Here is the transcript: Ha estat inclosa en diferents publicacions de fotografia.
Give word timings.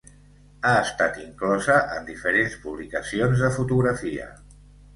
Ha 0.67 0.71
estat 0.85 1.19
inclosa 1.23 1.75
en 1.97 2.09
diferents 2.09 2.57
publicacions 2.65 3.45
de 3.47 3.55
fotografia. 3.61 4.31